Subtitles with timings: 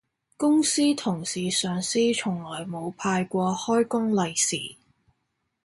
[0.35, 4.57] 公司同事上司從來冇派過開工利是